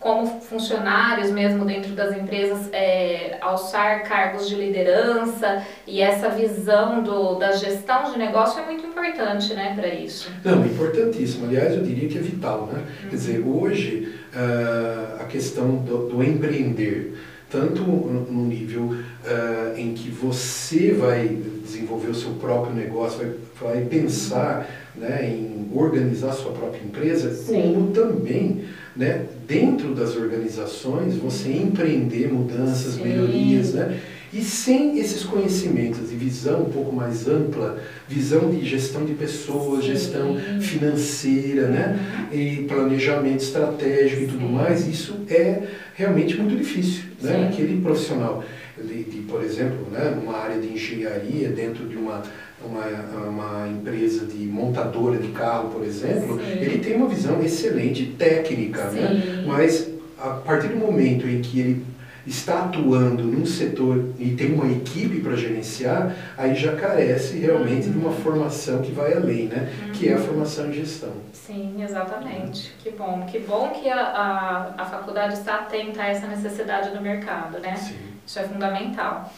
como 0.00 0.40
funcionários 0.40 1.30
mesmo 1.30 1.66
dentro 1.66 1.92
das 1.92 2.16
empresas 2.16 2.70
é, 2.72 3.36
alçar 3.42 4.02
cargos 4.04 4.48
de 4.48 4.54
liderança 4.54 5.62
e 5.86 6.00
essa 6.00 6.30
visão 6.30 7.02
do, 7.02 7.34
da 7.34 7.52
gestão 7.52 8.10
de 8.10 8.18
negócio 8.18 8.62
é 8.62 8.64
muito 8.64 8.86
importante 8.86 9.52
né, 9.52 9.74
para 9.76 9.88
isso. 9.88 10.30
Não, 10.42 10.64
importantíssimo. 10.64 11.46
Aliás, 11.46 11.74
eu 11.74 11.82
diria 11.82 12.08
que 12.08 12.16
é 12.16 12.22
vital. 12.22 12.70
Né? 12.72 12.78
Uhum. 12.78 13.10
Quer 13.10 13.16
dizer, 13.16 13.38
hoje 13.40 14.14
uh, 14.34 15.20
a 15.20 15.24
questão 15.24 15.76
do, 15.76 16.08
do, 16.08 16.24
empreender, 16.24 17.18
tanto 17.50 17.82
no 17.82 18.46
nível 18.46 18.84
uh, 18.84 19.76
em 19.76 19.92
que 19.92 20.08
você 20.08 20.92
vai 20.92 21.28
desenvolver 21.62 22.08
o 22.08 22.14
seu 22.14 22.32
próprio 22.32 22.74
negócio, 22.74 23.18
vai, 23.60 23.74
vai 23.74 23.84
pensar 23.84 24.66
né, 24.96 25.26
em 25.26 25.70
organizar 25.74 26.30
a 26.30 26.32
sua 26.32 26.52
própria 26.52 26.82
empresa, 26.82 27.34
Sim. 27.34 27.74
como 27.74 27.90
também 27.90 28.64
né, 28.96 29.26
dentro 29.46 29.94
das 29.94 30.16
organizações, 30.16 31.16
você 31.16 31.50
empreender 31.52 32.32
mudanças, 32.32 32.94
Sim. 32.94 33.04
melhorias, 33.04 33.74
né? 33.74 33.98
E 34.32 34.42
sem 34.42 34.98
esses 35.00 35.24
conhecimentos 35.24 36.12
e 36.12 36.14
visão 36.14 36.62
um 36.62 36.70
pouco 36.70 36.94
mais 36.94 37.26
ampla, 37.26 37.80
visão 38.08 38.48
de 38.48 38.64
gestão 38.64 39.04
de 39.04 39.14
pessoas, 39.14 39.84
Sim. 39.84 39.90
gestão 39.90 40.36
financeira, 40.60 41.66
né? 41.66 41.98
Uhum. 42.32 42.38
E 42.38 42.56
planejamento 42.64 43.42
estratégico 43.42 44.22
e 44.22 44.26
tudo 44.28 44.48
mais, 44.48 44.86
isso 44.86 45.16
é 45.28 45.62
realmente 45.96 46.36
muito 46.36 46.56
difícil, 46.56 47.04
né? 47.20 47.48
Aquele 47.48 47.80
profissional 47.80 48.44
de, 48.82 49.04
de, 49.04 49.18
por 49.22 49.42
exemplo, 49.42 49.86
né, 49.90 50.14
numa 50.14 50.36
área 50.36 50.60
de 50.60 50.68
engenharia, 50.68 51.48
dentro 51.50 51.86
de 51.88 51.96
uma 51.96 52.22
uma, 52.64 52.84
uma 53.26 53.68
empresa 53.68 54.26
de 54.26 54.44
montadora 54.44 55.18
de 55.18 55.28
carro, 55.28 55.70
por 55.70 55.82
exemplo, 55.82 56.38
Sim. 56.38 56.60
ele 56.60 56.78
tem 56.78 56.94
uma 56.94 57.08
visão 57.08 57.42
excelente 57.42 58.14
técnica, 58.18 58.84
né? 58.90 59.44
mas 59.46 59.88
a 60.18 60.30
partir 60.30 60.68
do 60.68 60.76
momento 60.76 61.26
em 61.26 61.40
que 61.40 61.58
ele 61.58 61.86
está 62.26 62.64
atuando 62.64 63.24
num 63.24 63.46
setor 63.46 64.12
e 64.18 64.30
tem 64.32 64.52
uma 64.52 64.70
equipe 64.70 65.20
para 65.20 65.36
gerenciar, 65.36 66.14
aí 66.36 66.54
já 66.54 66.76
carece 66.76 67.38
realmente 67.38 67.86
uhum. 67.86 67.92
de 67.92 67.98
uma 67.98 68.12
formação 68.12 68.82
que 68.82 68.92
vai 68.92 69.14
além, 69.14 69.46
né? 69.46 69.70
Uhum. 69.82 69.92
Que 69.92 70.08
é 70.08 70.12
a 70.12 70.16
uhum. 70.16 70.24
formação 70.24 70.68
em 70.68 70.72
gestão. 70.72 71.12
Sim, 71.32 71.82
exatamente. 71.82 72.74
Que 72.82 72.90
bom. 72.90 73.26
Que 73.26 73.38
bom 73.38 73.70
que 73.70 73.88
a, 73.88 74.00
a, 74.00 74.82
a 74.82 74.84
faculdade 74.84 75.34
está 75.34 75.56
atenta 75.56 76.02
a 76.02 76.08
essa 76.08 76.26
necessidade 76.26 76.90
do 76.90 77.00
mercado, 77.00 77.58
né? 77.58 77.76
Sim. 77.76 77.96
Isso 78.26 78.38
é 78.38 78.44
fundamental. 78.44 79.32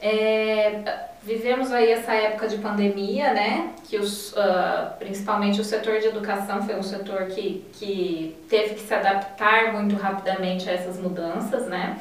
É, 0.00 1.08
vivemos 1.22 1.72
aí 1.72 1.90
essa 1.90 2.12
época 2.14 2.46
de 2.46 2.58
pandemia, 2.58 3.32
né? 3.32 3.72
Que 3.88 3.96
os, 3.96 4.32
uh, 4.32 4.96
principalmente 4.98 5.60
o 5.60 5.64
setor 5.64 5.98
de 5.98 6.06
educação 6.06 6.62
foi 6.62 6.76
um 6.76 6.82
setor 6.82 7.26
que, 7.26 7.66
que 7.72 8.36
teve 8.48 8.74
que 8.74 8.80
se 8.80 8.94
adaptar 8.94 9.72
muito 9.72 9.96
rapidamente 9.96 10.70
a 10.70 10.72
essas 10.72 10.98
mudanças, 11.00 11.66
né? 11.66 11.98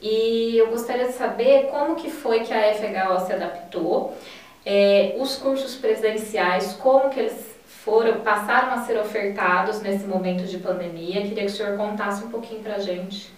E 0.00 0.56
eu 0.58 0.68
gostaria 0.68 1.06
de 1.06 1.12
saber 1.12 1.68
como 1.70 1.94
que 1.94 2.10
foi 2.10 2.40
que 2.40 2.52
a 2.52 2.74
FHO 2.74 3.26
se 3.26 3.32
adaptou, 3.32 4.16
é, 4.66 5.16
os 5.18 5.36
cursos 5.36 5.76
presenciais, 5.76 6.74
como 6.74 7.10
que 7.10 7.20
eles 7.20 7.54
foram, 7.66 8.20
passaram 8.20 8.72
a 8.72 8.84
ser 8.84 8.98
ofertados 8.98 9.82
nesse 9.82 10.06
momento 10.06 10.44
de 10.44 10.58
pandemia. 10.58 11.22
Queria 11.22 11.44
que 11.44 11.46
o 11.46 11.50
senhor 11.50 11.76
contasse 11.76 12.24
um 12.24 12.30
pouquinho 12.30 12.62
para 12.62 12.76
a 12.76 12.78
gente. 12.78 13.32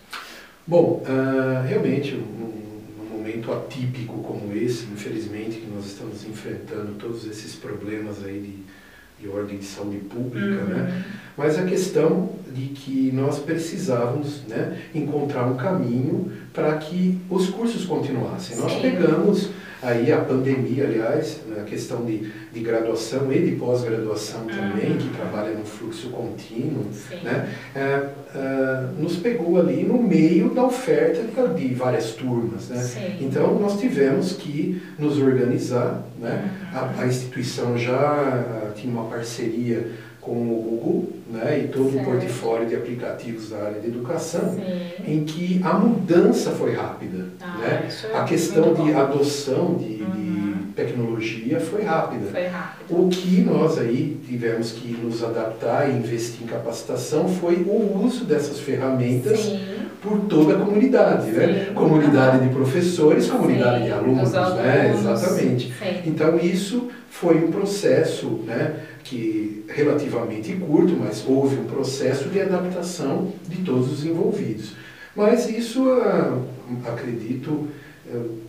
Bom, 0.67 1.03
uh, 1.05 1.67
realmente, 1.67 2.15
um, 2.15 2.47
momento 3.11 3.53
atípico 3.53 4.23
como 4.23 4.55
esse, 4.55 4.85
infelizmente, 4.85 5.57
que 5.59 5.67
nós 5.67 5.87
estamos 5.87 6.25
enfrentando 6.25 6.95
todos 6.95 7.27
esses 7.27 7.57
problemas 7.57 8.25
aí 8.25 8.41
de, 8.41 8.65
de 9.21 9.29
ordem 9.29 9.59
de 9.59 9.65
saúde 9.65 9.99
pública, 9.99 10.47
uhum. 10.47 10.69
né? 10.69 11.05
Mas 11.37 11.59
a 11.59 11.65
questão 11.65 12.31
de 12.55 12.69
que 12.69 13.11
nós 13.13 13.39
precisávamos 13.39 14.43
né, 14.49 14.81
encontrar 14.95 15.47
um 15.47 15.57
caminho 15.57 16.33
para 16.53 16.77
que 16.79 17.19
os 17.29 17.51
cursos 17.51 17.85
continuassem. 17.85 18.57
Sim. 18.57 18.63
Nós 18.63 18.75
pegamos 18.81 19.51
aí 19.83 20.13
a 20.13 20.19
pandemia, 20.19 20.85
aliás, 20.85 21.41
a 21.59 21.65
questão 21.65 22.05
de, 22.05 22.31
de 22.53 22.61
graduação 22.61 23.33
e 23.33 23.41
de 23.41 23.53
pós-graduação 23.57 24.43
uhum. 24.43 24.49
também, 24.49 24.97
que 24.97 25.09
trabalha 25.17 25.55
no 25.55 25.65
fluxo 25.65 26.11
contínuo, 26.11 26.87
né, 27.23 27.55
é, 27.75 27.81
é, 28.35 28.87
nos 28.99 29.17
pegou 29.17 29.59
ali 29.59 29.83
no 29.83 30.03
meio 30.03 30.51
da 30.51 30.65
oferta 30.65 31.23
de, 31.23 31.69
de 31.69 31.75
várias 31.75 32.13
turmas. 32.13 32.69
Né? 32.69 33.17
Então, 33.21 33.59
nós 33.59 33.79
tivemos 33.79 34.33
que 34.33 34.83
nos 34.99 35.19
organizar, 35.19 36.03
né? 36.21 36.51
Uhum. 36.73 36.79
A, 36.79 37.03
a, 37.03 37.07
instituição 37.07 37.79
já 37.79 38.73
tinha 38.75 38.93
uma 38.93 39.05
parceria 39.05 39.91
com 40.27 40.33
o 40.33 40.61
Google 40.61 41.09
né, 41.31 41.61
e 41.65 41.69
todo 41.69 41.93
certo. 41.93 42.09
o 42.09 42.11
portfólio 42.11 42.69
de 42.69 42.75
aplicativos 42.75 43.51
da 43.51 43.59
área 43.59 43.81
de 43.81 43.87
educação, 43.87 44.55
Sim. 44.55 45.05
em 45.07 45.25
que 45.25 45.61
a 45.63 45.75
mudança 45.75 46.51
foi 46.51 46.75
rápida. 46.75 47.27
Ah, 47.41 47.59
né? 47.59 47.89
É 48.13 48.17
a 48.17 48.25
questão 48.25 48.75
de 48.75 48.93
adoção 48.93 49.77
de, 49.77 50.03
uhum. 50.03 50.11
de, 50.11 50.67
tecnologia 50.75 51.06
foi 51.61 51.83
rápida. 51.83 52.27
Foi. 52.31 52.97
O 52.97 53.09
que 53.09 53.41
nós 53.43 53.79
aí 53.79 54.21
tivemos 54.27 54.73
que 54.73 54.89
nos 54.93 55.23
adaptar 55.23 55.89
e 55.89 55.97
investir 55.97 56.45
em 56.45 56.47
capacitação 56.47 57.29
foi 57.29 57.57
o 57.57 58.05
uso 58.05 58.25
dessas 58.25 58.61
ferramentas 58.61 59.39
Sim. 59.41 59.61
por 60.03 60.21
toda 60.21 60.57
a 60.57 60.61
comunidade, 60.61 61.31
né? 61.31 61.71
Comunidade 61.75 62.47
de 62.47 62.55
professores, 62.55 63.29
comunidade 63.29 63.85
de 63.85 63.93
alunos, 63.93 64.33
né? 64.33 64.39
alunos, 64.39 64.63
né? 64.63 64.95
Exatamente. 64.95 65.73
Então 66.05 66.39
isso 66.39 66.89
foi 67.09 67.45
um 67.45 67.51
processo, 67.51 68.41
né? 68.47 68.75
que 69.09 69.65
relativamente 69.69 70.53
curto, 70.55 70.97
mas 70.99 71.25
houve 71.27 71.57
um 71.57 71.65
processo 71.65 72.29
de 72.29 72.41
adaptação 72.41 73.33
de 73.49 73.59
todos 73.59 73.93
os 73.93 74.05
envolvidos. 74.05 74.73
Mas 75.15 75.49
isso, 75.49 75.89
ah, 75.89 76.39
acredito, 76.87 77.69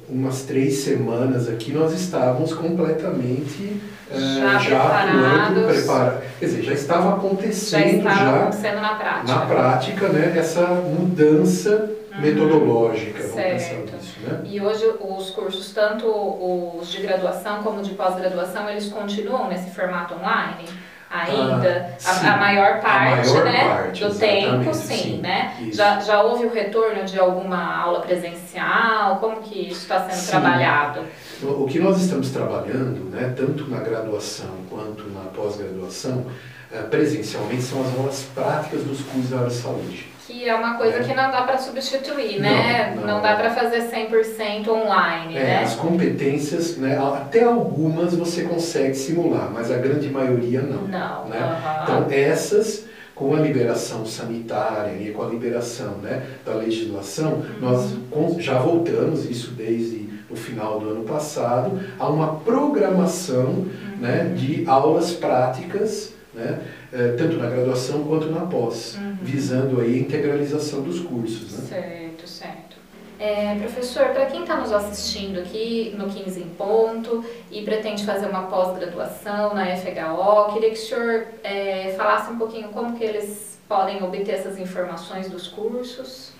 umas 0.10 0.44
três 0.44 0.80
semanas 0.80 1.50
aqui 1.50 1.72
nós 1.72 1.94
estávamos 1.94 2.54
completamente 2.54 3.82
eh, 4.12 4.18
já, 4.40 4.58
já 4.60 5.04
atuando, 5.04 5.68
preparados. 5.68 6.24
Quer 6.40 6.46
dizer, 6.46 6.64
já 6.64 6.74
estava 6.74 7.16
acontecendo 7.16 8.04
já, 8.04 8.12
estava 8.12 8.40
acontecendo 8.40 8.82
na 8.82 8.96
prática. 8.96 9.34
Na 9.34 9.46
prática, 9.46 10.10
né, 10.10 10.34
essa 10.38 10.66
mudança 10.68 11.92
uhum. 12.14 12.22
metodológica, 12.22 13.24
certo. 13.24 13.94
Nisso, 13.96 14.20
né? 14.22 14.42
E 14.46 14.62
hoje 14.62 14.86
os 15.00 15.30
cursos, 15.32 15.74
tanto 15.74 16.08
os 16.08 16.90
de 16.90 17.02
graduação 17.02 17.64
como 17.64 17.82
de 17.82 17.92
pós-graduação, 17.92 18.70
eles 18.70 18.90
continuam 18.90 19.50
nesse 19.50 19.72
formato 19.72 20.14
online? 20.14 20.68
Ainda, 21.10 21.96
ah, 22.06 22.12
a, 22.12 22.34
a, 22.34 22.38
maior 22.38 22.82
parte, 22.82 23.30
a 23.30 23.34
maior 23.34 23.46
né, 23.46 23.66
parte, 23.66 24.04
do 24.04 24.14
tempo, 24.14 24.74
sim, 24.74 24.96
sim 24.96 25.18
né? 25.22 25.56
Já, 25.72 26.02
já 26.02 26.22
houve 26.22 26.46
o 26.46 26.54
retorno 26.54 27.06
de 27.06 27.18
alguma 27.18 27.76
aula 27.78 28.02
presencial? 28.02 29.18
Como 29.18 29.38
que 29.38 29.70
isso 29.70 29.84
está 29.84 30.02
sendo 30.02 30.20
sim. 30.20 30.32
trabalhado? 30.32 31.02
O 31.42 31.66
que 31.66 31.80
nós 31.80 32.02
estamos 32.02 32.30
trabalhando, 32.32 33.10
né, 33.10 33.34
tanto 33.38 33.70
na 33.70 33.80
graduação 33.80 34.50
quanto 34.70 35.06
na 35.12 35.22
pós-graduação, 35.58 36.26
eh, 36.72 36.82
presencialmente, 36.84 37.64
são 37.64 37.82
as 37.82 37.98
aulas 37.98 38.24
práticas 38.34 38.84
dos 38.84 39.02
cursos 39.02 39.30
da 39.30 39.38
área 39.38 39.50
de 39.50 39.56
saúde 39.56 40.18
que 40.28 40.48
é 40.48 40.54
uma 40.54 40.74
coisa 40.74 40.98
é. 40.98 41.04
que 41.04 41.14
não 41.14 41.32
dá 41.32 41.44
para 41.44 41.58
substituir, 41.58 42.42
né? 42.42 42.94
Não, 42.98 43.08
Não 43.08 43.22
dá 43.22 43.38
para 43.38 43.50
fazer 43.50 43.84
100% 43.84 44.68
online, 44.68 45.38
é, 45.38 45.42
né? 45.42 45.64
As 45.64 45.76
competências, 45.76 46.76
né, 46.76 46.98
até 46.98 47.44
algumas 47.44 48.14
você 48.14 48.44
consegue 48.44 48.94
simular, 48.94 49.50
mas 49.54 49.72
a 49.72 49.78
grande 49.78 50.10
maioria 50.10 50.62
não. 50.62 50.82
Não. 50.82 51.30
Né? 51.30 51.40
Uhum. 51.40 51.84
Então, 51.84 52.08
essas, 52.12 52.84
com 53.16 53.34
a 53.36 53.40
liberação 53.40 54.06
sanitária 54.06 55.02
e 55.02 55.14
com 55.14 55.24
a 55.24 55.30
liberação 55.30 55.94
né, 56.00 56.22
da 56.46 56.56
legislação, 56.56 57.36
uhum. 57.36 57.60
nós 57.62 58.44
já 58.44 58.60
voltamos, 58.60 59.30
isso 59.30 59.52
desde 59.52 60.07
o 60.30 60.36
final 60.36 60.80
do 60.80 60.90
ano 60.90 61.04
passado, 61.04 61.80
a 61.98 62.08
uma 62.08 62.36
programação 62.36 63.46
uhum. 63.46 63.98
né, 64.00 64.34
de 64.36 64.68
aulas 64.68 65.12
práticas 65.12 66.14
né, 66.38 66.62
eh, 66.94 67.16
tanto 67.18 67.38
na 67.38 67.50
graduação 67.50 68.04
quanto 68.04 68.28
na 68.28 68.42
pós, 68.42 68.96
uhum. 68.96 69.18
visando 69.22 69.82
aí 69.82 69.96
a 69.96 69.98
integralização 69.98 70.82
dos 70.82 71.00
cursos. 71.00 71.58
Né? 71.58 71.66
Certo, 71.68 72.28
certo. 72.28 72.78
É, 73.20 73.56
professor, 73.56 74.10
para 74.10 74.28
quem 74.28 74.42
está 74.42 74.58
nos 74.58 74.72
assistindo 74.72 75.40
aqui 75.40 75.96
no 75.98 76.08
15 76.08 76.40
em 76.40 76.50
ponto 76.50 77.26
e 77.50 77.64
pretende 77.64 78.06
fazer 78.06 78.28
uma 78.28 78.44
pós-graduação 78.44 79.56
na 79.56 79.76
FHO, 79.76 80.54
queria 80.54 80.70
que 80.70 80.76
o 80.76 80.82
senhor 80.86 81.26
é, 81.44 81.96
falasse 81.98 82.32
um 82.32 82.38
pouquinho 82.38 82.70
como 82.70 82.96
que 82.96 83.04
eles 83.04 83.58
podem 83.68 84.04
obter 84.04 84.34
essas 84.34 84.60
informações 84.60 85.30
dos 85.30 85.48
cursos. 85.48 86.32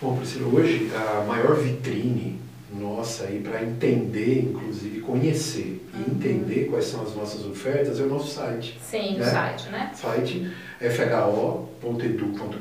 Bom, 0.00 0.16
Priscila, 0.16 0.54
hoje 0.54 0.92
a 0.94 1.22
maior 1.22 1.56
vitrine 1.56 2.38
nossa 2.72 3.24
aí 3.24 3.40
para 3.40 3.62
entender, 3.62 4.40
inclusive 4.40 5.00
conhecer 5.00 5.80
e 5.94 5.96
uhum. 5.96 6.16
entender 6.16 6.64
quais 6.68 6.86
são 6.86 7.02
as 7.02 7.14
nossas 7.14 7.44
ofertas 7.46 8.00
é 8.00 8.02
o 8.02 8.08
nosso 8.08 8.34
site. 8.34 8.78
Sim, 8.82 9.16
né? 9.16 9.26
o 9.26 9.30
site, 9.30 9.68
né? 9.70 9.90
Site 9.94 10.50
fho.edu.br, 10.80 11.86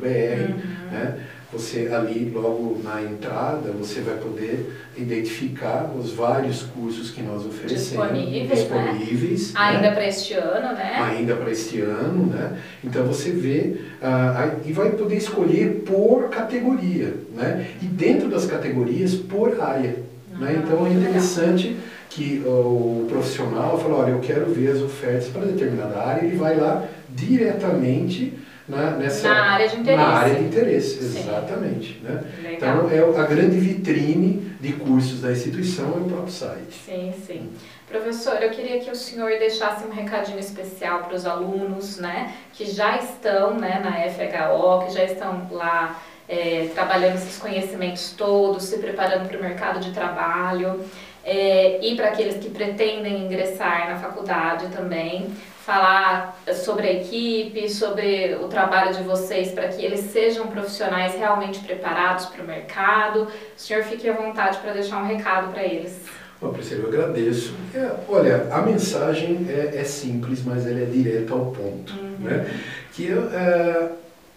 uhum. 0.05 0.91
né? 0.91 1.19
Você 1.53 1.89
ali, 1.93 2.31
logo 2.33 2.81
na 2.83 3.01
entrada, 3.01 3.71
você 3.71 4.01
vai 4.01 4.15
poder 4.15 4.73
identificar 4.97 5.91
os 5.97 6.11
vários 6.11 6.63
cursos 6.63 7.11
que 7.11 7.21
nós 7.21 7.45
oferecemos. 7.45 8.09
Disponíveis, 8.09 8.49
disponíveis 8.49 9.53
né? 9.53 9.59
Ainda 9.59 9.91
para 9.91 10.07
este 10.07 10.33
ano, 10.33 10.73
né? 10.73 10.95
Ainda 11.01 11.35
para 11.35 11.51
este 11.51 11.81
ano, 11.81 12.25
né? 12.25 12.59
Então 12.83 13.05
você 13.05 13.31
vê 13.31 13.77
uh, 14.01 14.67
e 14.67 14.73
vai 14.73 14.91
poder 14.91 15.15
escolher 15.17 15.83
por 15.85 16.29
categoria, 16.29 17.13
né? 17.35 17.67
E 17.81 17.85
dentro 17.85 18.27
das 18.27 18.45
categorias, 18.45 19.13
por 19.15 19.61
área. 19.61 19.95
Ah, 20.33 20.39
né? 20.39 20.63
Então 20.63 20.85
é 20.85 20.89
interessante 20.89 21.77
que 22.09 22.41
o 22.45 23.05
profissional 23.09 23.77
fala, 23.77 23.97
olha, 23.97 24.11
eu 24.11 24.19
quero 24.19 24.45
ver 24.53 24.71
as 24.71 24.81
ofertas 24.81 25.27
para 25.27 25.45
determinada 25.45 25.99
área, 25.99 26.25
ele 26.25 26.37
vai 26.37 26.57
lá 26.57 26.85
diretamente 27.09 28.33
na, 28.67 28.91
nessa, 28.91 29.29
na 29.29 29.51
área 29.51 29.69
de 29.69 29.75
interesse. 29.77 30.03
Na 30.03 30.07
área 30.07 30.35
de 30.35 30.43
interesse, 30.43 30.99
exatamente. 30.99 31.99
Né? 32.01 32.23
Então, 32.53 32.89
é 32.89 32.99
a 32.99 33.23
grande 33.23 33.57
vitrine 33.59 34.55
de 34.59 34.73
cursos 34.73 35.21
da 35.21 35.31
instituição 35.31 35.93
é 35.93 35.97
o 35.97 36.05
próprio 36.05 36.31
site. 36.31 36.73
Sim, 36.85 37.13
sim. 37.25 37.49
Professor, 37.87 38.41
eu 38.41 38.49
queria 38.49 38.79
que 38.79 38.89
o 38.89 38.95
senhor 38.95 39.29
deixasse 39.37 39.85
um 39.85 39.91
recadinho 39.91 40.39
especial 40.39 41.03
para 41.03 41.15
os 41.15 41.25
alunos, 41.25 41.97
né, 41.97 42.33
que 42.51 42.65
já 42.65 42.97
estão, 42.97 43.53
né, 43.53 43.79
na 43.83 43.91
FHO, 44.09 44.87
que 44.87 44.93
já 44.93 45.03
estão 45.03 45.47
lá 45.51 46.01
é, 46.27 46.69
trabalhando 46.73 47.15
esses 47.15 47.37
conhecimentos 47.37 48.15
todos, 48.17 48.63
se 48.63 48.79
preparando 48.79 49.29
para 49.29 49.37
o 49.37 49.41
mercado 49.41 49.79
de 49.79 49.91
trabalho, 49.91 50.83
é, 51.23 51.79
e 51.81 51.95
para 51.95 52.07
aqueles 52.07 52.37
que 52.37 52.49
pretendem 52.49 53.25
ingressar 53.25 53.89
na 53.89 53.97
faculdade 53.97 54.67
também, 54.67 55.27
falar 55.65 56.39
sobre 56.53 56.87
a 56.87 56.93
equipe, 56.93 57.67
sobre 57.69 58.35
o 58.35 58.47
trabalho 58.47 58.93
de 58.93 59.01
vocês 59.01 59.51
para 59.51 59.67
que 59.69 59.83
eles 59.83 60.11
sejam 60.11 60.45
profissionais 60.47 61.15
realmente 61.15 61.59
preparados 61.59 62.27
para 62.27 62.43
o 62.43 62.45
mercado. 62.45 63.23
O 63.23 63.59
senhor 63.59 63.83
fique 63.83 64.07
à 64.07 64.13
vontade 64.13 64.59
para 64.59 64.73
deixar 64.73 65.01
um 65.01 65.07
recado 65.07 65.51
para 65.51 65.63
eles. 65.63 66.01
Bom, 66.39 66.53
Priscila, 66.53 66.83
eu 66.83 66.89
agradeço. 66.89 67.55
É, 67.73 67.91
olha, 68.07 68.47
a 68.51 68.61
mensagem 68.61 69.47
é, 69.49 69.77
é, 69.77 69.83
simples, 69.83 70.43
mas 70.45 70.67
ela 70.67 70.81
é 70.81 70.85
direta 70.85 71.33
ao 71.33 71.47
ponto. 71.47 71.93
Uhum. 71.93 72.17
Né? 72.19 72.45
Que 72.93 73.11
é, 73.11 73.89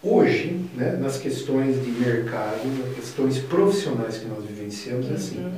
hoje, 0.02 0.64
né, 0.74 0.92
nas 0.92 1.18
questões 1.18 1.84
de 1.84 1.90
mercado, 1.90 2.66
nas 2.78 2.94
questões 2.94 3.38
profissionais 3.38 4.16
que 4.16 4.26
nós 4.26 4.44
vivenciamos, 4.44 5.10
é 5.10 5.14
assim. 5.14 5.44
Uhum. 5.44 5.52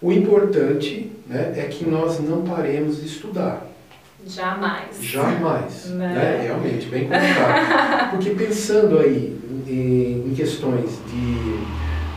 O 0.00 0.10
importante 0.10 1.12
né, 1.28 1.54
é 1.56 1.62
que 1.68 1.88
nós 1.88 2.18
não 2.18 2.42
paremos 2.42 3.00
de 3.00 3.06
estudar. 3.06 3.68
Jamais. 4.26 4.96
Jamais. 5.00 5.86
Né? 5.92 6.42
Realmente, 6.44 6.86
bem 6.86 7.08
colocado. 7.08 8.10
Porque 8.12 8.30
pensando 8.30 8.98
aí 8.98 9.36
em, 9.66 10.28
em 10.28 10.34
questões 10.34 10.98
de 11.10 11.58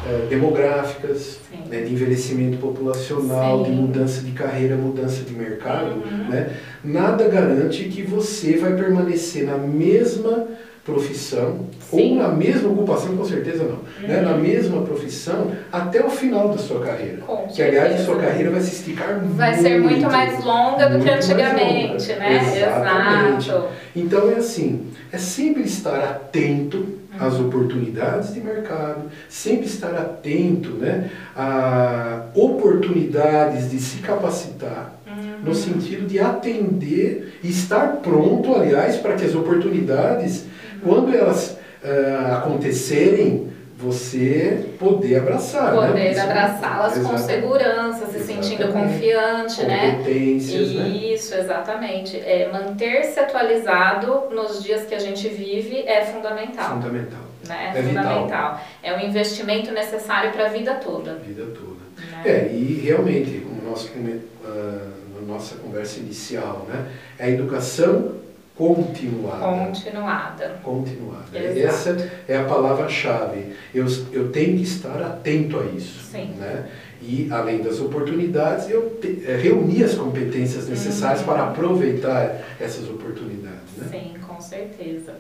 uh, 0.06 0.28
demográficas, 0.30 1.40
né, 1.70 1.82
de 1.82 1.94
envelhimento 1.94 2.58
populacional, 2.58 3.66
Sim. 3.66 3.72
de 3.72 3.78
mudança 3.78 4.22
de 4.22 4.32
carreira, 4.32 4.76
mudança 4.76 5.24
de 5.24 5.34
mercado, 5.34 5.96
uhum. 5.96 6.30
né, 6.30 6.56
nada 6.84 7.28
garante 7.28 7.86
que 7.86 8.02
você 8.02 8.58
vai 8.58 8.74
permanecer 8.76 9.46
na 9.46 9.58
mesma 9.58 10.48
profissão, 10.86 11.62
Sim. 11.90 12.12
ou 12.12 12.16
na 12.24 12.28
mesma 12.30 12.70
ocupação, 12.70 13.18
com 13.18 13.26
certeza 13.26 13.64
não, 13.64 13.72
uhum. 13.72 14.08
né? 14.08 14.22
na 14.22 14.38
mesma 14.38 14.84
profissão 14.84 15.52
até 15.72 16.06
o 16.06 16.12
final 16.12 16.50
da 16.50 16.60
sua 16.60 16.80
carreira. 16.80 17.18
Com 17.26 17.48
que 17.48 17.64
aliás 17.64 18.00
a 18.00 18.06
sua 18.06 18.18
carreira 18.18 18.52
vai 18.52 18.62
se 18.62 18.76
esticar 18.76 19.08
vai 19.08 19.20
muito. 19.20 19.36
Vai 19.36 19.56
ser 19.56 19.80
muito 19.82 20.06
mais 20.06 20.46
longa 20.46 20.88
do 20.88 21.04
que 21.04 21.10
antigamente, 21.10 22.14
né? 22.14 22.56
Exatamente. 22.56 23.50
Exato. 23.50 23.68
Então 23.96 24.30
é 24.30 24.36
assim, 24.36 24.92
é 25.12 25.18
sempre 25.18 25.64
estar 25.64 25.98
atento 26.04 26.78
uhum. 26.78 27.28
às 27.28 27.34
oportunidades 27.40 28.32
de 28.32 28.42
mercado, 28.42 29.10
sempre 29.28 29.66
estar 29.66 29.96
atento 29.96 30.70
né, 30.74 31.10
a 31.36 32.26
oportunidades 32.36 33.72
de 33.72 33.80
se 33.80 33.98
capacitar, 33.98 34.94
no 35.42 35.50
uhum. 35.50 35.56
sentido 35.56 36.06
de 36.06 36.20
atender 36.20 37.40
e 37.44 37.50
estar 37.50 37.98
pronto, 38.04 38.54
aliás, 38.54 38.98
para 38.98 39.16
que 39.16 39.26
as 39.26 39.34
oportunidades 39.34 40.46
quando 40.86 41.14
elas 41.14 41.58
uh, 41.84 42.36
acontecerem, 42.36 43.52
você 43.78 44.70
poder 44.80 45.18
abraçar. 45.18 45.74
Né? 45.74 45.88
Poder 45.88 46.16
né? 46.16 46.22
abraçá-las 46.22 46.98
com 47.00 47.18
segurança, 47.18 48.06
se 48.06 48.18
exatamente. 48.18 48.46
sentindo 48.46 48.72
confiante, 48.72 49.64
né? 49.64 49.96
Competências, 49.98 50.72
né? 50.72 50.88
Isso, 50.88 51.36
exatamente. 51.36 52.18
É, 52.18 52.50
Manter-se 52.54 53.20
atualizado 53.20 54.30
nos 54.34 54.64
dias 54.64 54.86
que 54.86 54.96
a 54.96 55.00
gente 55.00 55.28
vive 55.28 55.80
é 55.86 56.06
fundamental. 56.06 56.76
Fundamental. 56.76 57.20
Né? 57.48 57.74
É, 57.76 57.80
é 57.80 57.84
fundamental. 57.84 58.24
Vital. 58.24 58.62
É 58.82 58.94
um 58.96 59.00
investimento 59.02 59.72
necessário 59.72 60.32
para 60.32 60.46
a 60.46 60.50
vida 60.50 60.76
toda. 60.76 61.16
Vida 61.16 61.44
toda. 61.46 61.86
Né? 62.12 62.22
É, 62.26 62.52
e 62.54 62.82
realmente, 62.86 63.46
como 63.46 63.70
nós, 63.70 63.86
uh, 63.86 65.20
na 65.20 65.34
nossa 65.34 65.56
conversa 65.56 66.00
inicial, 66.00 66.66
né? 66.70 66.88
É 67.20 67.26
a 67.26 67.30
educação 67.30 68.25
continuada. 68.56 69.46
Continuada. 69.46 70.60
Continuada. 70.64 71.38
Exato. 71.38 71.60
Essa 71.60 72.12
é 72.28 72.38
a 72.38 72.46
palavra-chave. 72.46 73.56
Eu, 73.74 73.86
eu 74.12 74.32
tenho 74.32 74.58
que 74.58 74.64
estar 74.64 75.02
atento 75.02 75.60
a 75.60 75.66
isso. 75.66 76.00
Sim. 76.06 76.36
Né? 76.38 76.70
E, 77.02 77.28
além 77.32 77.62
das 77.62 77.80
oportunidades, 77.80 78.70
eu 78.70 78.98
te, 79.02 79.24
é, 79.28 79.36
reunir 79.36 79.84
as 79.84 79.94
competências 79.96 80.68
necessárias 80.68 81.20
uhum. 81.20 81.28
para 81.28 81.44
aproveitar 81.44 82.42
essas 82.60 82.90
oportunidades. 82.90 83.78
Né? 83.78 83.88
Sim, 83.92 84.14
com 84.26 84.40
certeza. 84.42 85.14